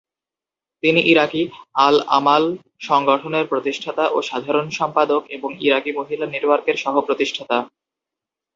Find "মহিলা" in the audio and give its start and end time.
5.91-6.25